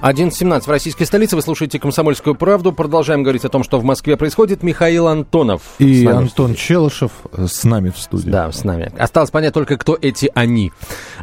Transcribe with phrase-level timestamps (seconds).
[0.00, 1.34] 11.17 в российской столице.
[1.34, 2.72] Вы слушаете «Комсомольскую правду».
[2.72, 4.62] Продолжаем говорить о том, что в Москве происходит.
[4.62, 5.62] Михаил Антонов.
[5.80, 8.30] И Антон Челышев с нами в студии.
[8.30, 8.92] Да, с нами.
[8.96, 10.70] Осталось понять только, кто эти «они»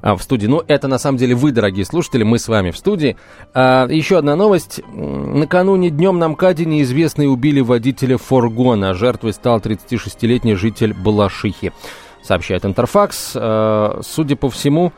[0.02, 0.48] а, в студии.
[0.48, 3.16] Ну, это на самом деле вы, дорогие слушатели, мы с вами в студии.
[3.54, 4.82] А, еще одна новость.
[4.94, 8.94] Накануне днем на МКАДе неизвестные убили водителя фургона.
[8.94, 11.72] Жертвой стал 36-летний житель Балашихи.
[12.22, 13.32] Сообщает Интерфакс.
[13.36, 14.92] А, судя по всему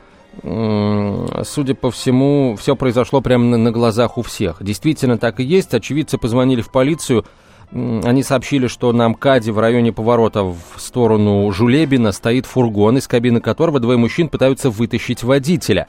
[0.44, 4.63] судя по всему, все произошло прямо на, на глазах у всех.
[4.63, 5.73] Действительно так и есть.
[5.73, 7.26] Очевидцы позвонили в полицию.
[7.72, 13.41] Они сообщили, что на МКАДе в районе поворота в сторону Жулебина стоит фургон, из кабины
[13.41, 15.88] которого двое мужчин пытаются вытащить водителя.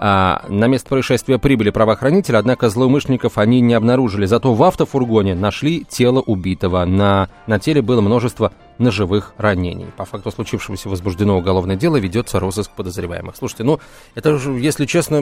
[0.00, 4.26] А, на место происшествия прибыли правоохранители, однако злоумышленников они не обнаружили.
[4.26, 6.84] Зато в автофургоне нашли тело убитого.
[6.84, 9.86] На, на теле было множество ножевых ранений.
[9.96, 13.36] По факту случившегося возбуждено уголовное дело, ведется розыск подозреваемых.
[13.36, 13.80] Слушайте, ну,
[14.14, 15.18] это же, если честно,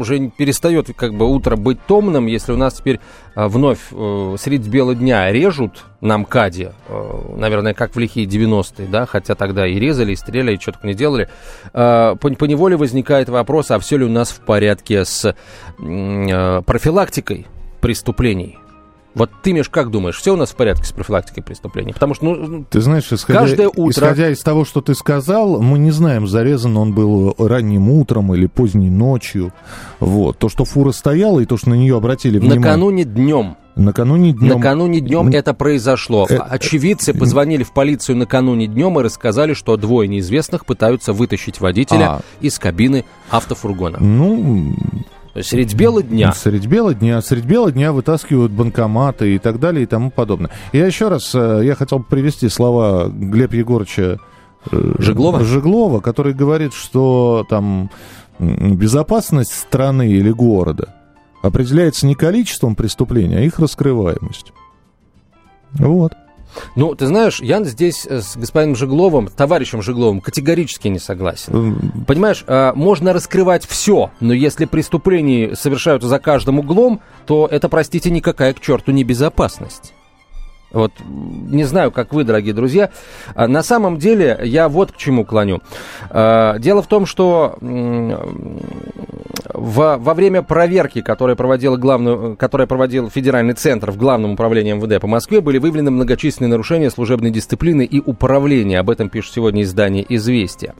[0.00, 3.00] уже перестает как бы утро быть томным, если у нас теперь
[3.34, 8.88] а, вновь э, средь бела дня режут на МКАДе, э, наверное, как в лихие 90-е,
[8.88, 11.28] да, хотя тогда и резали, и стреляли, и что-то не делали,
[11.72, 15.24] э, по, неволе возникает вопрос, а все ли у нас в порядке с
[15.78, 17.46] э, профилактикой
[17.80, 18.58] преступлений?
[19.14, 21.92] Вот ты, Миш, как думаешь, все у нас в порядке с профилактикой преступлений?
[21.92, 23.90] Потому что, ну, ты знаешь, исходя, каждое утро...
[23.90, 28.46] исходя из того, что ты сказал, мы не знаем, зарезан он был ранним утром или
[28.46, 29.52] поздней ночью.
[29.98, 30.38] Вот.
[30.38, 32.60] То, что фура стояла, и то, что на нее обратили внимание...
[32.60, 33.56] Накануне днем.
[33.78, 34.56] Накануне днем.
[34.56, 36.26] Накануне днем это произошло.
[36.28, 36.36] Э...
[36.36, 42.20] Очевидцы позвонили в полицию накануне днем и рассказали, что двое неизвестных пытаются вытащить водителя а...
[42.40, 43.98] из кабины автофургона.
[44.00, 44.74] Ну,
[45.42, 46.32] Средь бела дня.
[46.32, 47.20] Средь бела дня.
[47.20, 50.50] Средь бела дня вытаскивают банкоматы и так далее и тому подобное.
[50.72, 54.18] Я еще раз, э, я хотел привести слова Глеба Егоровича
[54.70, 55.44] э, Жеглова?
[55.44, 57.90] Жеглова, который говорит, что там
[58.38, 60.94] безопасность страны или города
[61.42, 64.54] определяется не количеством преступлений, а их раскрываемостью.
[65.72, 66.12] Вот.
[66.76, 72.04] Ну, ты знаешь, я здесь э, с господином Жегловым, товарищем Жегловым, категорически не согласен.
[72.06, 78.10] Понимаешь, а, можно раскрывать все, но если преступления совершаются за каждым углом, то это, простите,
[78.10, 79.92] никакая к черту не безопасность.
[80.70, 82.90] Вот не знаю, как вы, дорогие друзья.
[83.34, 85.60] А, на самом деле я вот к чему клоню.
[86.10, 87.56] А, дело в том, что
[89.54, 95.00] во, во время проверки, которая проводила, главную, которая проводил Федеральный центр в Главном управлении МВД
[95.00, 98.80] по Москве, были выявлены многочисленные нарушения служебной дисциплины и управления.
[98.80, 100.74] Об этом пишет сегодня издание «Известия».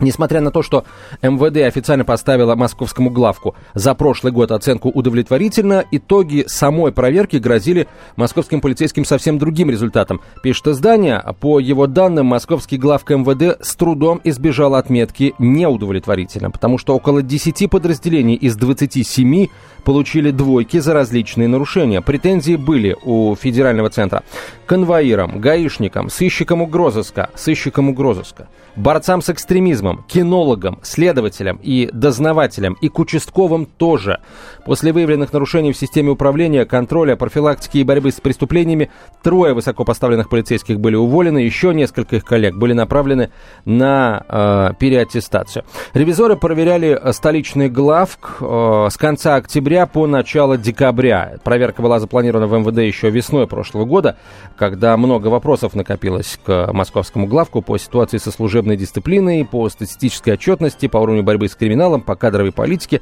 [0.00, 0.84] Несмотря на то, что
[1.22, 8.62] МВД официально поставила московскому главку за прошлый год оценку удовлетворительно, итоги самой проверки грозили московским
[8.62, 10.20] полицейским совсем другим результатом.
[10.42, 16.96] Пишет издание, по его данным, московский главка МВД с трудом избежал отметки неудовлетворительно, потому что
[16.96, 19.48] около 10 подразделений из 27
[19.84, 22.00] получили двойки за различные нарушения.
[22.00, 24.22] Претензии были у федерального центра
[24.66, 32.98] конвоирам, гаишникам, сыщикам угрозыска, сыщикам угрозыска борцам с экстремизмом, кинологам, следователям и дознавателям, и к
[32.98, 34.20] участковым тоже.
[34.64, 38.90] После выявленных нарушений в системе управления, контроля, профилактики и борьбы с преступлениями
[39.22, 43.30] трое высокопоставленных полицейских были уволены, еще несколько их коллег были направлены
[43.64, 45.64] на э, переаттестацию.
[45.94, 51.38] Ревизоры проверяли столичный главк э, с конца октября по начало декабря.
[51.42, 54.16] Проверка была запланирована в МВД еще весной прошлого года,
[54.56, 60.34] когда много вопросов накопилось к московскому главку по ситуации со служебным служебной дисциплиной, по статистической
[60.34, 63.00] отчетности, по уровню борьбы с криминалом, по кадровой политике.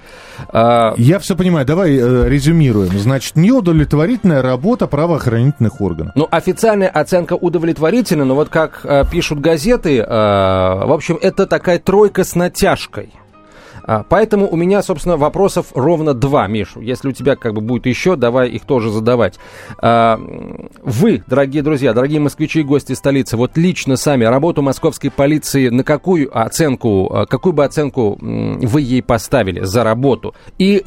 [0.49, 0.95] А...
[0.97, 1.67] Я все понимаю.
[1.67, 2.97] Давай э, резюмируем.
[2.99, 6.13] Значит, неудовлетворительная работа правоохранительных органов.
[6.15, 11.79] Ну, официальная оценка удовлетворительна, но вот как э, пишут газеты, э, в общем, это такая
[11.79, 13.11] тройка с натяжкой.
[13.89, 16.81] А, поэтому у меня, собственно, вопросов ровно два, Мишу.
[16.83, 19.39] Если у тебя как бы будет еще, давай их тоже задавать.
[19.79, 20.21] А,
[20.83, 25.85] вы, дорогие друзья, дорогие москвичи и гости столицы, вот лично сами работу московской полиции на
[25.85, 30.35] какую оценку, а, какую бы оценку вы ей поставили за работу?
[30.59, 30.83] И,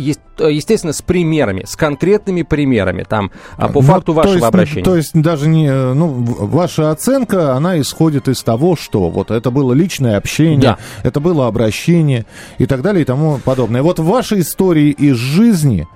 [0.48, 4.84] естественно, с примерами, с конкретными примерами, там, по ну, факту вашего есть, обращения.
[4.84, 9.74] То есть даже не, ну, ваша оценка, она исходит из того, что вот это было
[9.74, 10.78] личное общение, да.
[11.04, 12.26] это было обращение
[12.58, 13.82] и так далее и тому подобное.
[13.82, 15.88] Вот в вашей истории из жизни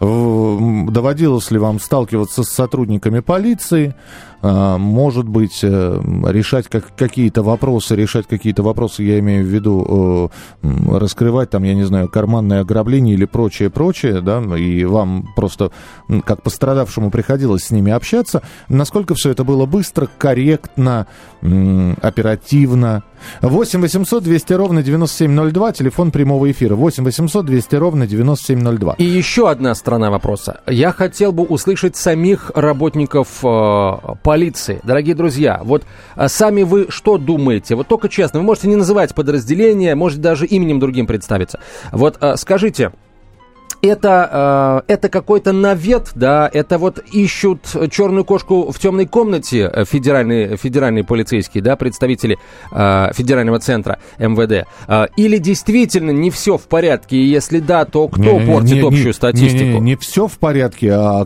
[0.00, 3.94] доводилось ли вам сталкиваться с сотрудниками полиции, а,
[4.42, 10.30] может быть, э, решать как, какие-то вопросы, решать какие-то вопросы, я имею в виду
[10.62, 15.72] э, раскрывать там, я не знаю, карманное ограбление или прочее, прочее, да, и вам просто
[16.24, 21.06] как пострадавшему приходилось с ними общаться, насколько все это было быстро, корректно,
[21.42, 23.02] оперативно.
[23.42, 26.74] 8 800 200 ровно 9702, телефон прямого эфира.
[26.74, 28.94] 8 800 200 ровно 9702.
[28.98, 30.60] И еще одна сторона вопроса.
[30.66, 33.92] Я хотел бы услышать самих работников э,
[34.30, 34.78] полиции.
[34.84, 35.82] Дорогие друзья, вот
[36.14, 37.74] э, сами вы что думаете?
[37.74, 41.58] Вот только честно, вы можете не называть подразделение, можете даже именем другим представиться.
[41.90, 42.92] Вот э, скажите,
[43.82, 47.60] это, э, это какой-то навет, да, это вот ищут
[47.90, 52.38] черную кошку в темной комнате э, федеральные, федеральные полицейские, да, представители
[52.72, 58.08] э, федерального центра МВД, э, или действительно не все в порядке, и если да, то
[58.08, 59.64] кто не, портит не, общую не, статистику?
[59.64, 61.24] Не, не, не все в порядке, а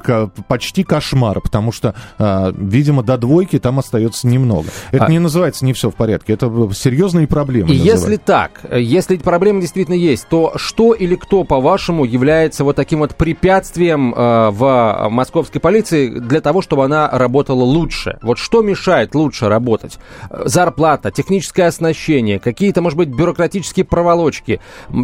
[0.48, 4.68] почти кошмар, потому что, э, видимо, до двойки там остается немного.
[4.92, 5.10] Это а...
[5.10, 7.70] не называется не все в порядке, это серьезные проблемы.
[7.70, 12.76] И если так, если проблемы действительно есть, то что или кто, по-вашему, является является вот
[12.76, 18.18] таким вот препятствием э, в московской полиции для того, чтобы она работала лучше?
[18.22, 19.98] Вот что мешает лучше работать?
[20.30, 24.60] Зарплата, техническое оснащение, какие-то, может быть, бюрократические проволочки,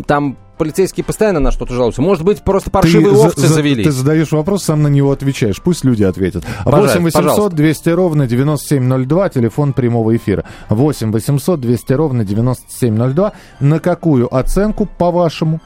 [0.07, 2.03] там полицейские постоянно на что-то жалуются.
[2.03, 3.83] Может быть, просто паршивые ты овцы за, завели.
[3.83, 5.63] Ты задаешь вопрос, сам на него отвечаешь.
[5.63, 6.45] Пусть люди ответят.
[6.67, 10.45] 8 800 200 ровно 9702, телефон прямого эфира.
[10.69, 13.33] 8 800 200 ровно 9702.
[13.61, 15.61] На какую оценку, по-вашему,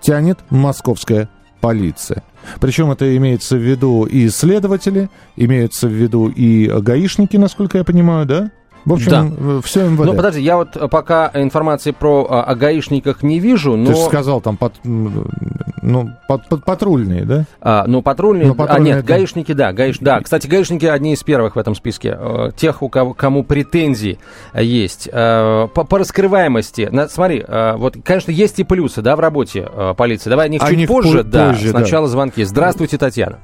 [0.00, 1.28] тянет московская
[1.60, 2.22] полиция.
[2.60, 8.26] Причем это имеется в виду и следователи, имеются в виду и гаишники, насколько я понимаю,
[8.26, 8.50] да?
[8.84, 9.26] В общем, да.
[9.38, 10.04] Э, все МВД.
[10.04, 13.86] Ну, подожди, я вот пока информации про а, о гаишниках не вижу, но...
[13.86, 17.44] Ты же сказал, там, под, ну, под, под, патрульные, да?
[17.60, 18.48] А, ну, патрульные...
[18.48, 19.06] Ну, патрульные а, нет, это...
[19.06, 19.72] гаишники, да.
[19.72, 19.98] Гаиш...
[19.98, 22.16] Да, кстати, гаишники одни из первых в этом списке.
[22.18, 24.18] Э, тех, у кого, кому претензии
[24.54, 25.08] есть.
[25.12, 26.88] Э, по, по раскрываемости.
[26.90, 30.30] На, смотри, вот, конечно, есть и плюсы, да, в работе полиции.
[30.30, 31.50] Давай о них чуть позже, да.
[31.50, 32.12] Позже, Сначала да.
[32.12, 32.44] звонки.
[32.44, 33.38] Здравствуйте, Татьяна.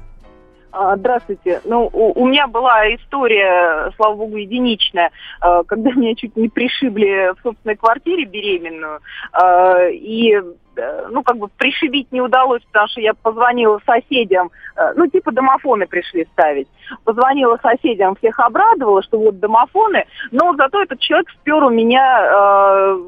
[0.79, 1.61] А, здравствуйте.
[1.65, 7.33] Ну, у, у меня была история, слава богу, единичная, а, когда меня чуть не пришибли
[7.35, 8.99] в собственной квартире беременную.
[9.31, 14.93] А, и э, ну, как бы пришибить не удалось, потому что я позвонила соседям, э,
[14.95, 16.67] ну, типа домофоны пришли ставить.
[17.03, 22.99] Позвонила соседям, всех обрадовала, что вот домофоны, но зато этот человек спер у меня э,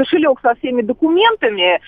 [0.00, 1.78] кошелек со всеми документами, э,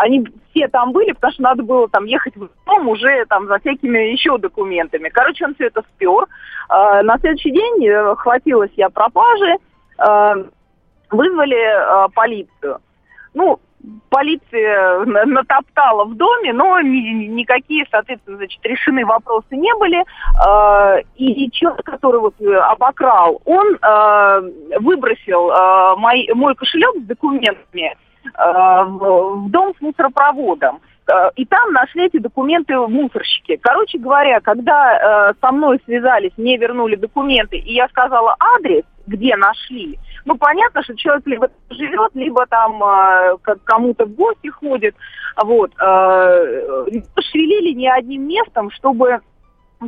[0.00, 3.58] они все там были, потому что надо было там ехать в дом уже там за
[3.58, 5.08] всякими еще документами.
[5.08, 6.26] Короче, он все это спер.
[6.70, 9.56] Э, на следующий день э, хватилась я пропажи,
[9.98, 10.44] э,
[11.10, 12.78] вызвали э, полицию.
[13.34, 13.58] Ну,
[14.08, 20.04] полиция натоптала в доме, но ни, никакие, соответственно, значит, решены вопросы не были.
[20.44, 24.40] А, и человек, который вот э, обокрал, он а,
[24.80, 27.96] выбросил а, мой кошелек с документами
[28.36, 30.80] в дом с мусоропроводом.
[31.36, 33.56] И там нашли эти документы мусорщики.
[33.56, 39.36] Короче говоря, когда э, со мной связались, мне вернули документы, и я сказала адрес, где
[39.36, 44.94] нашли, ну, понятно, что человек либо живет, либо там э, кому-то в гости ходит.
[45.42, 45.72] Вот.
[45.80, 46.84] Э,
[47.20, 49.20] шевелили не одним местом, чтобы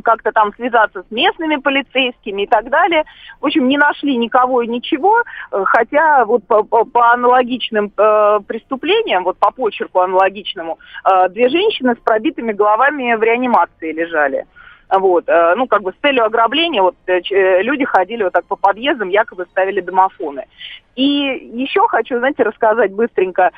[0.01, 3.03] как-то там связаться с местными полицейскими и так далее.
[3.41, 5.21] В общем, не нашли никого и ничего,
[5.51, 11.49] э, хотя вот по, по, по аналогичным э, преступлениям, вот по почерку аналогичному, э, две
[11.49, 14.45] женщины с пробитыми головами в реанимации лежали.
[14.89, 18.45] Вот, э, ну, как бы с целью ограбления вот э, э, люди ходили вот так
[18.45, 20.45] по подъездам, якобы ставили домофоны.
[20.95, 23.51] И еще хочу, знаете, рассказать быстренько,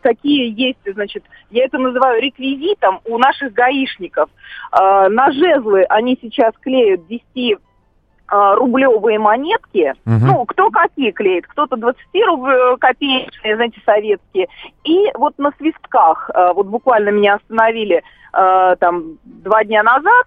[0.00, 4.30] какие есть, значит, я это называю реквизитом у наших гаишников.
[4.72, 7.58] На жезлы они сейчас клеют 10
[8.30, 10.26] рублевые монетки, угу.
[10.26, 14.48] ну, кто какие клеит, кто-то 20 рубль, копеечные, знаете, советские,
[14.84, 20.26] и вот на свистках, вот буквально меня остановили э, там два дня назад.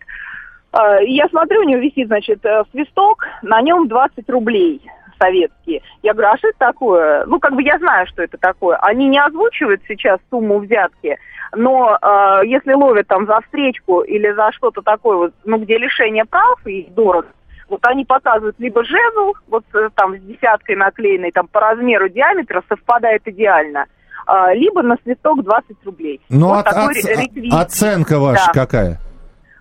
[0.74, 4.82] Э, и я смотрю, у него висит, значит, э, свисток, на нем 20 рублей
[5.20, 5.82] советские.
[6.02, 7.26] Я говорю, а что это такое?
[7.26, 8.78] Ну, как бы я знаю, что это такое.
[8.78, 11.20] Они не озвучивают сейчас сумму взятки,
[11.56, 16.26] но э, если ловят там за встречку или за что-то такое, вот, ну, где лишение
[16.26, 17.28] прав и дорого,
[17.72, 22.64] вот они показывают либо жезл, вот э, там с десяткой наклеенной, там по размеру диаметра
[22.70, 23.86] совпадает идеально–
[24.26, 26.22] а, либо на свисток 20 рублей.
[26.30, 27.02] Ну, вот от, такой
[27.50, 28.54] от, оценка ваша да.
[28.54, 29.00] какая?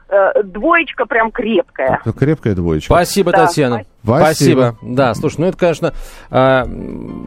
[0.09, 2.01] Э, двоечка прям крепкая.
[2.19, 2.93] Крепкая двоечка.
[2.93, 3.47] Спасибо, да.
[3.47, 3.85] Татьяна.
[4.03, 4.25] Спасибо.
[4.25, 4.79] Спасибо.
[4.83, 5.95] Да, слушай, ну это, конечно,
[6.31, 6.65] э,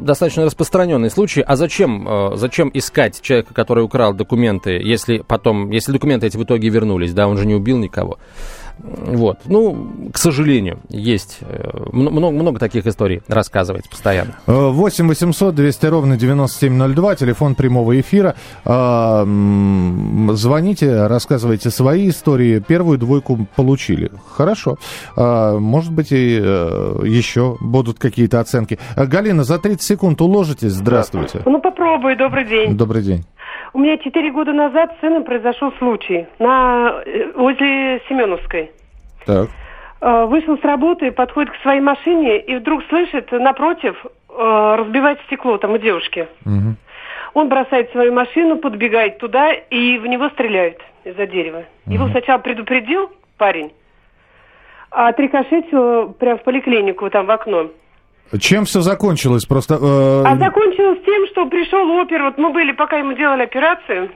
[0.02, 1.42] достаточно распространенный случай.
[1.42, 6.44] А зачем, э, зачем искать человека, который украл документы, если потом, если документы эти в
[6.44, 8.20] итоге вернулись, да, он же не убил никого.
[8.80, 9.40] Вот.
[9.46, 14.36] Ну, к сожалению, есть э, много, много таких историй рассказывать постоянно.
[14.48, 18.36] 8 800 200 ровно 9702, телефон прямого эфира.
[18.66, 19.24] А,
[20.34, 22.60] звоните, рассказывайте свои истории.
[22.60, 24.12] Первую двойку получили.
[24.36, 24.78] Хорошо.
[25.16, 28.80] А, может быть, и э, еще будут какие-то оценки.
[28.96, 30.72] Галина, за 30 секунд уложитесь.
[30.72, 31.42] Здравствуйте.
[31.46, 32.16] Ну, попробуй.
[32.16, 32.76] Добрый день.
[32.76, 33.26] Добрый день.
[33.74, 38.72] У меня четыре года назад с сыном произошел случай на, э, возле Семеновской.
[39.26, 39.50] Так.
[40.00, 43.96] Э, Вышел с работы, подходит к своей машине и вдруг слышит напротив
[44.30, 46.28] э, разбивать стекло там у девушки.
[46.46, 46.78] Мгм.
[47.34, 51.64] Он бросает свою машину, подбегает туда и в него стреляют из-за дерева.
[51.88, 53.74] Его сначала предупредил парень,
[54.92, 57.72] а отрикошетил прям в поликлинику там в окно.
[58.40, 59.46] Чем все закончилось?
[59.46, 59.76] Просто...
[59.76, 64.10] э, А закончилось тем, что пришел опер, вот мы были, пока ему делали операцию,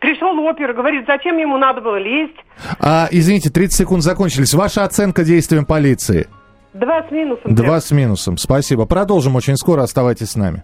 [0.00, 2.36] пришел опер, говорит, зачем ему надо было лезть.
[2.80, 4.54] а, извините, 30 секунд закончились.
[4.54, 6.28] Ваша оценка действиям полиции?
[6.74, 7.54] Два с минусом.
[7.54, 7.80] Два прям.
[7.80, 8.36] с минусом.
[8.38, 8.86] Спасибо.
[8.86, 9.82] Продолжим очень скоро.
[9.82, 10.62] Оставайтесь с нами.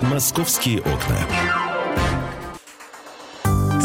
[0.00, 1.16] «Московские окна».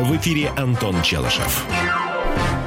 [0.00, 1.66] В эфире Антон Челышев.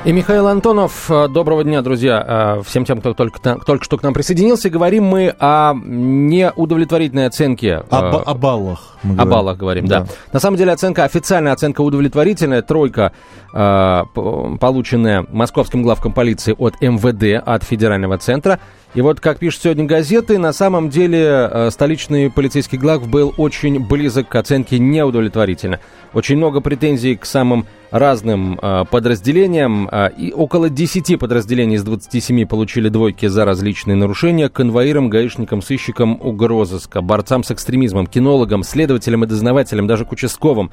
[0.06, 1.10] И Михаил Антонов.
[1.10, 4.70] Э, Доброго дня, друзья, э, всем тем, кто только, только что к нам присоединился.
[4.70, 7.76] Говорим мы о неудовлетворительной оценке.
[7.90, 8.98] О, э, ба- о баллах.
[9.02, 9.30] О говорим.
[9.32, 10.06] баллах говорим, да.
[10.34, 13.14] На самом деле оценка, официальная оценка удовлетворительная, тройка,
[13.54, 18.60] полученная московским главком полиции от МВД, от федерального центра.
[18.96, 24.30] И вот, как пишут сегодня газеты, на самом деле столичный полицейский глав был очень близок
[24.30, 25.80] к оценке неудовлетворительно.
[26.14, 29.88] Очень много претензий к самым разным э, подразделениям.
[29.90, 34.50] э, и около 10 подразделений из 27 получили двойки за различные нарушения.
[34.50, 40.72] Конвоирам, гаишникам, сыщикам угрозыска, борцам с экстремизмом, кинологам, следователям и дознавателям, даже к участковым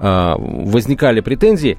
[0.00, 1.78] э, возникали претензии.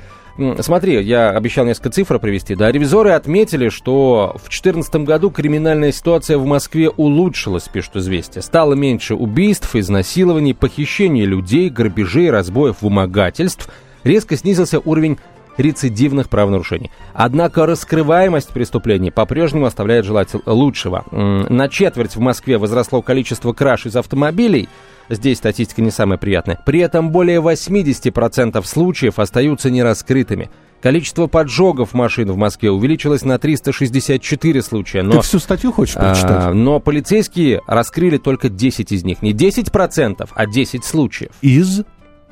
[0.59, 2.55] Смотри, я обещал несколько цифр привести.
[2.55, 8.41] Да, ревизоры отметили, что в 2014 году криминальная ситуация в Москве улучшилась, пишут известия.
[8.41, 13.69] Стало меньше убийств, изнасилований, похищений людей, грабежей, разбоев, вымогательств.
[14.03, 15.17] Резко снизился уровень
[15.57, 16.91] рецидивных правонарушений.
[17.13, 21.05] Однако раскрываемость преступлений по-прежнему оставляет желать лучшего.
[21.12, 24.67] На четверть в Москве возросло количество краж из автомобилей.
[25.10, 26.60] Здесь статистика не самая приятная.
[26.65, 30.50] При этом более 80% случаев остаются нераскрытыми.
[30.81, 35.01] Количество поджогов машин в Москве увеличилось на 364 случая.
[35.01, 36.53] Ты Но, всю статью хочешь а, прочитать?
[36.53, 39.22] но полицейские раскрыли только 10 из них.
[39.22, 41.31] Не 10%, а 10 случаев.
[41.41, 41.83] Из?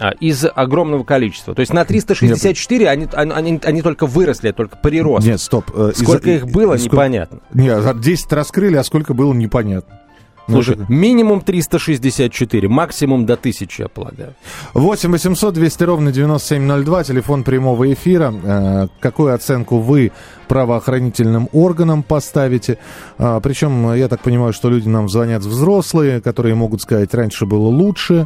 [0.03, 1.53] А, из огромного количества.
[1.53, 5.27] То есть на 364 они, они, они- только выросли, только прирост.
[5.27, 5.65] Нет, стоп.
[5.75, 7.39] э, из- Сколько их было, сколько- непонятно.
[7.53, 9.99] Нет, 10 раскрыли, а сколько было, непонятно.
[10.47, 14.33] Ну, Слушай, это- минимум 364, максимум до 1000, я полагаю.
[14.73, 18.33] 8 800 200 ровно 9702, телефон прямого эфира.
[18.43, 20.11] Э, Какую оценку вы
[20.47, 22.79] правоохранительным органам поставите?
[23.19, 27.67] А, Причем, я так понимаю, что люди нам звонят взрослые, которые могут сказать, раньше было
[27.67, 28.25] лучше.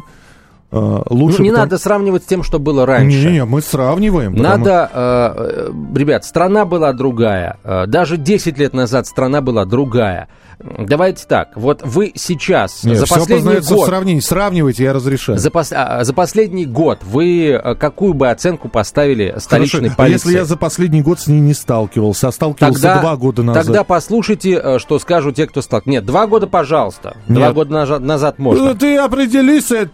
[0.70, 3.16] Лучше Ну, не потому- надо сравнивать с тем, что было раньше.
[3.18, 4.34] Не-не-не, мы сравниваем.
[4.34, 5.34] потому- Надо, э,
[5.68, 7.58] э, ребят, страна была другая.
[7.64, 10.28] Э, даже 10 лет назад страна была другая.
[10.58, 14.20] Давайте так, вот вы сейчас, Нет, за последний познается в год, сравнении.
[14.20, 15.38] Сравнивайте, я разрешаю.
[15.38, 19.96] за, пос- а, за последний год вы э, какую бы оценку поставили столичной Хорошо, а
[19.98, 20.28] полиции?
[20.28, 23.66] если я за последний год с ней не сталкивался, а сталкивался Тогда, два года назад.
[23.66, 25.82] тогда послушайте, что скажут те, кто стал.
[25.84, 27.18] Нет, два года, пожалуйста.
[27.28, 27.54] Два Нет.
[27.54, 28.70] года нажа- назад можно.
[28.70, 29.84] Э, Ты определись э,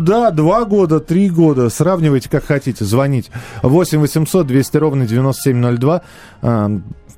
[0.00, 1.68] туда-сюда, два года, три года.
[1.68, 2.84] Сравнивайте, как хотите.
[2.84, 3.30] Звоните.
[3.62, 6.02] 8 800 200 ровно 9702.
[6.42, 6.68] А,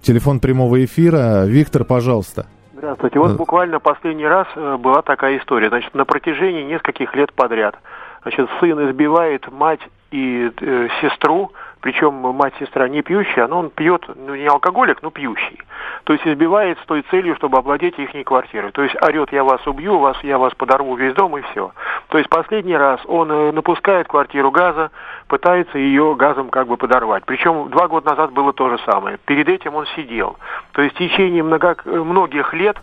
[0.03, 1.45] телефон прямого эфира.
[1.47, 2.47] Виктор, пожалуйста.
[2.77, 3.19] Здравствуйте.
[3.19, 3.35] Вот Э.
[3.35, 5.69] буквально последний раз э, была такая история.
[5.69, 7.77] Значит, на протяжении нескольких лет подряд.
[8.23, 14.09] Значит, сын избивает мать и э, сестру, причем мать сестра не пьющая, но он пьет,
[14.15, 15.59] ну не алкоголик, но пьющий.
[16.05, 18.71] То есть избивает с той целью, чтобы овладеть их квартирой.
[18.71, 21.73] То есть орет, я вас убью, вас, я вас подорву весь дом и все.
[22.09, 24.93] То есть последний раз он э, напускает квартиру газа,
[25.27, 27.25] пытается ее газом как бы подорвать.
[27.27, 29.19] Причем два года назад было то же самое.
[29.25, 30.37] Перед этим он сидел.
[30.73, 32.77] То есть в течение много, многих лет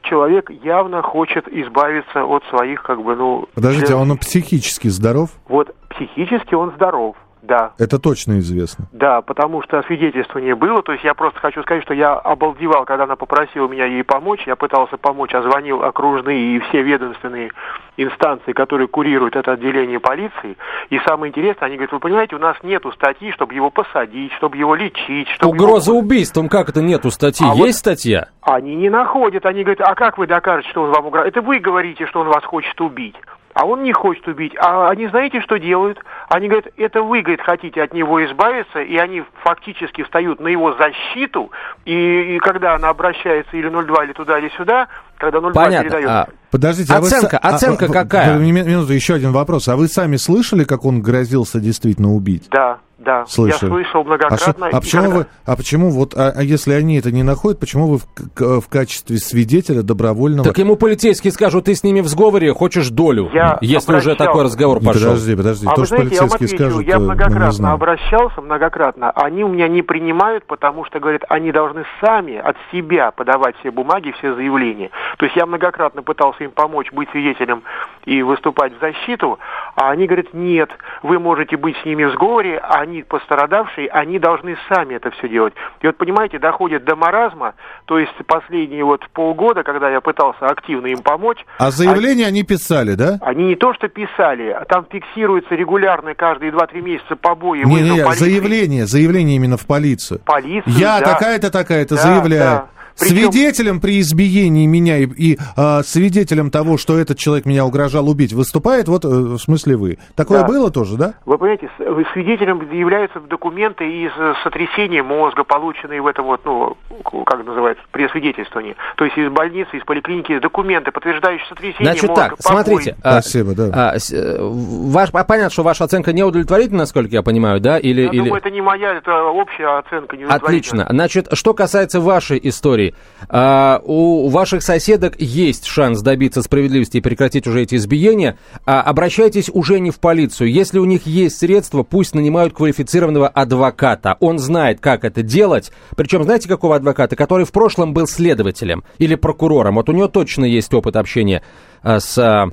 [0.00, 3.48] человек явно хочет избавиться от своих как бы, ну...
[3.54, 5.28] Подождите, а он психически здоров?
[5.46, 7.16] Вот психически он здоров.
[7.46, 7.72] Да.
[7.78, 8.86] Это точно известно.
[8.92, 10.82] Да, потому что свидетельства не было.
[10.82, 14.46] То есть я просто хочу сказать, что я обалдевал, когда она попросила меня ей помочь.
[14.46, 17.50] Я пытался помочь, а звонил окружные и все ведомственные
[17.96, 20.56] инстанции, которые курируют это отделение полиции.
[20.90, 24.56] И самое интересное, они говорят, вы понимаете, у нас нету статьи, чтобы его посадить, чтобы
[24.56, 25.28] его лечить.
[25.28, 26.00] Чтобы Угроза его...
[26.00, 27.46] убийством, как это нету статьи?
[27.46, 28.28] А Есть вот- статья?
[28.42, 29.46] Они не находят.
[29.46, 31.36] Они говорят, а как вы докажете, что он вам угрожает?
[31.36, 33.16] Это вы говорите, что он вас хочет убить.
[33.56, 34.54] А он не хочет убить.
[34.58, 35.98] А они знаете, что делают?
[36.28, 40.74] Они говорят, это вы, говорит, хотите от него избавиться, и они фактически встают на его
[40.74, 41.50] защиту,
[41.86, 45.98] и, и когда она обращается или 02, или туда, или сюда, когда 02 Понятно.
[46.08, 48.38] А, Подождите, а вы Оценка- а, оценка а, какая?
[48.38, 49.68] ми- Минуту, еще один вопрос.
[49.68, 52.48] А вы сами слышали, как он грозился действительно убить?
[52.50, 53.26] Да, да.
[53.26, 53.68] Слышали.
[53.70, 54.66] Я слышал А, шо- многократно.
[54.66, 57.58] а и почему когда- вы, а почему вот, а, а если они это не находят,
[57.60, 60.44] почему вы в, к- в качестве свидетеля добровольного?
[60.44, 64.16] Так ему полицейские скажут, ты с ними в сговоре, хочешь долю, Я если уже обращался.
[64.24, 64.92] такой разговор пошел.
[65.10, 68.40] Подожди, подожди, А то, что знаете, я вам полицейские отвечу, скажут, я э, многократно обращался,
[68.40, 69.10] многократно.
[69.10, 73.70] Они у меня не принимают, потому что, говорят, они должны сами от себя подавать все
[73.70, 74.90] бумаги, все заявления.
[75.18, 77.62] То есть я многократно пытался им помочь быть свидетелем
[78.04, 79.38] и выступать в защиту,
[79.74, 80.70] а они говорят, нет,
[81.02, 85.54] вы можете быть с ними в сговоре, они пострадавшие, они должны сами это все делать.
[85.80, 87.54] И вот, понимаете, доходит до маразма,
[87.86, 92.92] то есть последние вот полгода, когда я пытался активно им помочь, А заявление они писали,
[92.94, 93.18] да?
[93.22, 97.64] они не то что писали, а там фиксируется регулярно каждые 2-3 месяца побои.
[97.64, 98.24] Не, не, полиции.
[98.24, 100.20] заявление, заявление именно в полицию.
[100.24, 101.12] Полицию, Я да.
[101.14, 102.40] такая-то, такая-то Да, заявляю.
[102.42, 102.66] да.
[102.98, 108.08] Причем- Свидетелем при избиении меня и, и, а, свидетелем того, что этот человек меня угрожал
[108.08, 109.98] убить, выступает, вот, э, в смысле, вы.
[110.14, 110.46] Такое Да.
[110.46, 111.14] было тоже, да?
[111.26, 111.68] Вы понимаете,
[112.12, 116.76] свидетелем являются документы из э, сотрясения мозга, полученные в этом вот, ну,
[117.24, 118.76] как называется, при освидетельствовании.
[118.96, 122.62] То есть из больницы, из поликлиники документы, подтверждающие сотрясение Значит мозга, так, побои.
[122.64, 122.96] смотрите.
[123.02, 123.70] а, Спасибо, да.
[123.92, 127.78] а, с- э, ваш, а, понятно, что ваша оценка не удовлетворительна, насколько я понимаю, да?
[127.78, 128.18] Или, Я или...
[128.20, 130.16] думаю, это не моя, это общая оценка.
[130.16, 130.84] неудовлетворительная.
[130.86, 130.96] Отлично.
[130.96, 132.85] Значит, что касается вашей истории,
[133.28, 138.38] а, у ваших соседок есть шанс добиться справедливости и прекратить уже эти избиения.
[138.64, 140.50] А, обращайтесь уже не в полицию.
[140.50, 144.16] Если у них есть средства, пусть нанимают квалифицированного адвоката.
[144.20, 145.72] Он знает, как это делать.
[145.96, 147.16] Причем, знаете, какого адвоката?
[147.16, 149.76] Который в прошлом был следователем или прокурором.
[149.76, 151.42] Вот у него точно есть опыт общения
[151.82, 152.50] а, с а,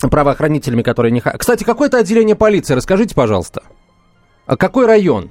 [0.00, 1.20] правоохранителями, которые не...
[1.20, 2.74] Кстати, какое это отделение полиции?
[2.74, 3.62] Расскажите, пожалуйста.
[4.46, 5.30] А какой район?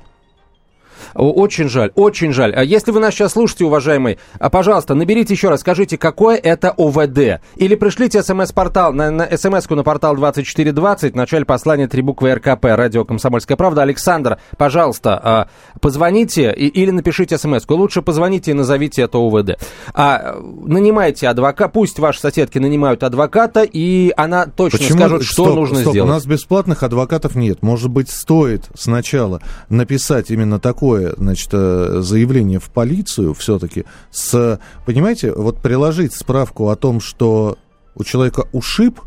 [1.13, 2.53] Очень жаль, очень жаль.
[2.55, 6.73] А Если вы нас сейчас слушаете, уважаемый, а, пожалуйста, наберите еще раз, скажите, какое это
[6.77, 7.41] ОВД.
[7.55, 12.65] Или пришлите смс-портал, на, на смс-ку на портал 2420, в начале послания три буквы РКП,
[12.65, 13.81] радио «Комсомольская правда».
[13.81, 15.47] Александр, пожалуйста, а,
[15.79, 17.75] позвоните и, или напишите смс-ку.
[17.75, 19.59] Лучше позвоните и назовите это ОВД.
[19.93, 25.79] А, нанимайте адвоката, пусть ваши соседки нанимают адвоката, и она точно скажет, что Стоп, нужно
[25.79, 26.09] стоп, сделать.
[26.09, 27.61] У нас бесплатных адвокатов нет.
[27.61, 35.33] Может быть, стоит сначала написать именно такое, значит, э, заявление в полицию все-таки с, понимаете,
[35.33, 37.57] вот приложить справку о том, что
[37.95, 39.01] у человека ушиб,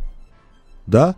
[0.86, 1.16] да,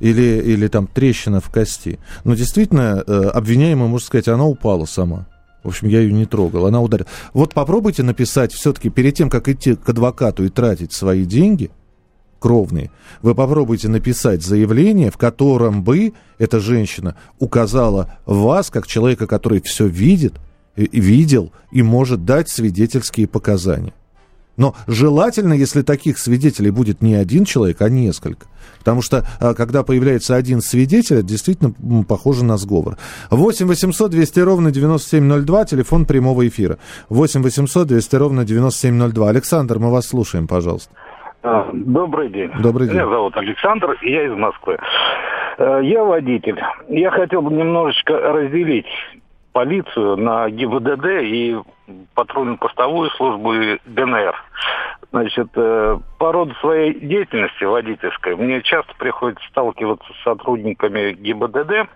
[0.00, 1.98] или, или там трещина в кости.
[2.24, 5.26] Но действительно, э, обвиняемая, может сказать, она упала сама.
[5.62, 7.08] В общем, я ее не трогал, она ударила.
[7.32, 11.70] Вот попробуйте написать все-таки перед тем, как идти к адвокату и тратить свои деньги,
[12.44, 12.90] кровные,
[13.22, 19.86] вы попробуйте написать заявление, в котором бы эта женщина указала вас, как человека, который все
[19.86, 20.34] видит,
[20.76, 23.94] видел и может дать свидетельские показания.
[24.58, 28.46] Но желательно, если таких свидетелей будет не один человек, а несколько.
[28.78, 31.72] Потому что, а, когда появляется один свидетель, это действительно
[32.04, 32.98] похоже на сговор.
[33.30, 36.76] 8 800 200 ровно 9702, телефон прямого эфира.
[37.08, 39.30] 8 800 200 ровно 9702.
[39.30, 40.90] Александр, мы вас слушаем, пожалуйста.
[41.44, 42.50] А, Добрый день.
[42.58, 42.96] Добрый день.
[42.96, 44.78] Меня зовут Александр, и я из Москвы.
[45.58, 46.58] Э, Я водитель.
[46.88, 48.86] Я хотел бы немножечко разделить
[49.52, 51.56] полицию на ГИБДД и
[52.14, 54.34] патрульно-постовую службу и ДНР.
[55.10, 61.90] Значит, э, по роду своей деятельности водительской мне часто приходится сталкиваться с сотрудниками ГИБДД.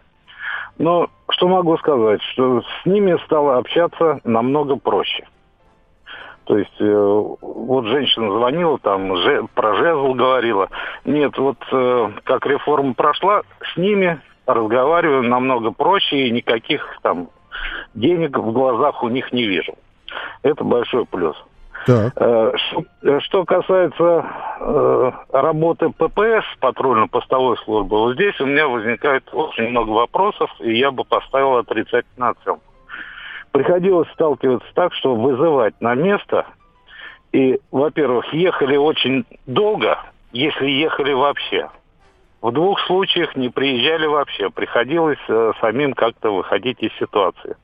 [0.76, 5.24] Но что могу сказать, что с ними стало общаться намного проще.
[6.48, 10.70] То есть э, вот женщина звонила, там же, про жезл говорила.
[11.04, 13.42] Нет, вот э, как реформа прошла,
[13.74, 17.28] с ними разговариваю намного проще и никаких там
[17.92, 19.74] денег в глазах у них не вижу.
[20.42, 21.36] Это большой плюс.
[21.84, 22.14] Так.
[22.16, 24.24] Э, Что, э, что касается
[24.60, 30.92] э, работы ППС, патрульно-постовой службы, вот здесь у меня возникает очень много вопросов, и я
[30.92, 32.62] бы поставил отрицательную оценку.
[33.58, 36.46] Приходилось сталкиваться так, что вызывать на место,
[37.32, 39.98] и, во-первых, ехали очень долго,
[40.30, 41.68] если ехали вообще.
[42.40, 44.48] В двух случаях не приезжали вообще.
[44.50, 47.56] Приходилось э, самим как-то выходить из ситуации.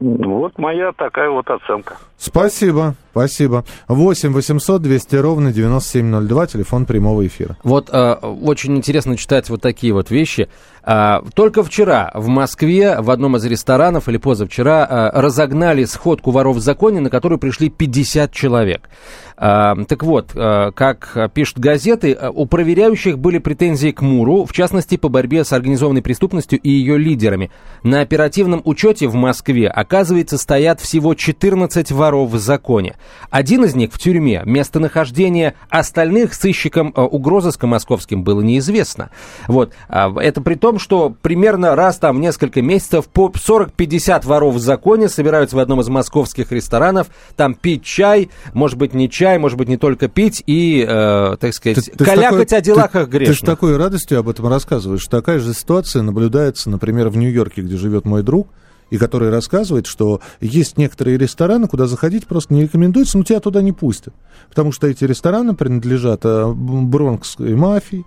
[0.00, 1.96] Вот моя такая вот оценка.
[2.18, 3.64] Спасибо, спасибо.
[3.88, 7.56] 8 800 200 ровно 9702, телефон прямого эфира.
[7.64, 10.48] Вот э, очень интересно читать вот такие вот вещи.
[10.84, 16.56] Э, только вчера в Москве в одном из ресторанов или позавчера э, разогнали сходку воров
[16.56, 18.88] в законе, на которую пришли 50 человек.
[19.36, 25.08] Э, так вот, как пишут газеты, у проверяющих были претензии к МУРу, в частности по
[25.08, 27.50] борьбе с организованной преступностью и ее лидерами.
[27.82, 32.96] На оперативном учете в Москве, оказывается, стоят всего 14 воров воров в законе.
[33.30, 34.42] Один из них в тюрьме.
[34.44, 39.10] Местонахождение остальных сыщикам э, угрозыска московским было неизвестно.
[39.46, 39.72] Вот.
[39.88, 44.58] А, это при том, что примерно раз там в несколько месяцев по 40-50 воров в
[44.58, 49.58] законе собираются в одном из московских ресторанов, там пить чай, может быть, не чай, может
[49.58, 53.06] быть, не только пить, и, э, так сказать, ты, ты калякать такой, о делах ты,
[53.06, 55.04] Ты с такой радостью об этом рассказываешь.
[55.06, 58.48] Такая же ситуация наблюдается, например, в Нью-Йорке, где живет мой друг
[58.90, 63.62] и который рассказывает, что есть некоторые рестораны, куда заходить просто не рекомендуется, но тебя туда
[63.62, 64.14] не пустят.
[64.48, 68.04] Потому что эти рестораны принадлежат э, бронкской мафии,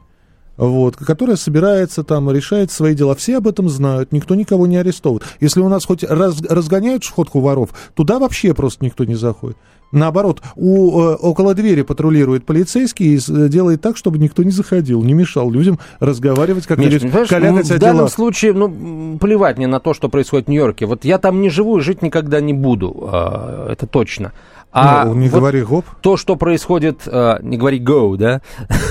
[0.57, 3.15] вот, которая собирается там, решает свои дела.
[3.15, 5.23] Все об этом знают, никто никого не арестовывает.
[5.39, 9.57] Если у нас хоть раз, разгоняют сходку воров, туда вообще просто никто не заходит.
[9.91, 15.03] Наоборот, у, э, около двери патрулирует полицейский и э, делает так, чтобы никто не заходил,
[15.03, 19.79] не мешал людям разговаривать, как Миш, говорит, калякать В данном случае, ну, плевать мне на
[19.79, 20.85] то, что происходит в Нью-Йорке.
[20.85, 24.31] Вот я там не живу и жить никогда не буду, э, это точно.
[24.73, 25.85] А ну, не вот говори гоп.
[26.01, 28.41] То, что происходит, э, не говори go, да,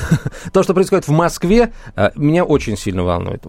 [0.52, 3.42] то, что происходит в Москве, э, меня очень сильно волнует.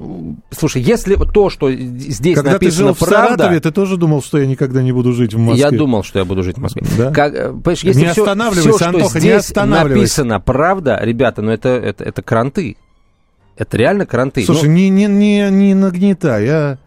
[0.51, 3.25] Слушай, если то, что здесь Когда написано ты жил правда...
[3.25, 5.59] в Саратове, ты тоже думал, что я никогда не буду жить в Москве?
[5.59, 6.83] Я думал, что я буду жить в Москве.
[6.97, 7.11] Да?
[7.11, 11.69] Как, э, если не все, останавливайся, все, Антоха, что здесь написано правда, ребята, ну это,
[11.69, 12.77] это, это кранты.
[13.57, 14.45] Это реально кранты.
[14.45, 16.77] Слушай, ну, не, не, не, не нагнетай, а...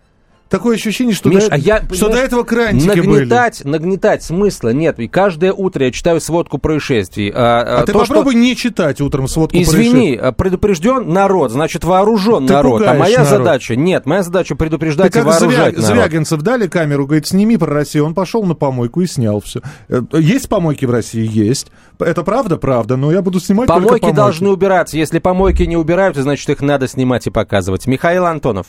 [0.55, 3.73] Такое ощущение, что, Миш, до, а я, что до этого крантики нагнетать, были.
[3.73, 5.01] Нагнетать смысла нет.
[5.01, 7.33] И каждое утро я читаю сводку происшествий.
[7.35, 8.41] А, а, а ты попробуй что...
[8.41, 10.17] не читать утром сводку Извини, происшествий.
[10.17, 12.83] Извини, предупрежден народ, значит вооружен ты народ.
[12.87, 13.31] А моя народ.
[13.31, 15.89] задача, нет, моя задача предупреждать ты и вооружать Звя...
[15.89, 16.05] народ.
[16.05, 18.07] Звягинцев дали камеру, говорит, сними про Россию.
[18.07, 19.61] Он пошел на помойку и снял все.
[19.89, 21.29] Э, есть помойки в России?
[21.29, 21.73] Есть.
[21.99, 22.59] Это правда?
[22.59, 22.95] Правда.
[22.95, 24.15] Но я буду снимать помойки помойки.
[24.15, 24.97] должны убираться.
[24.97, 27.89] Если помойки не убирают, значит их надо снимать и показывать.
[27.89, 28.69] Михаил Антонов.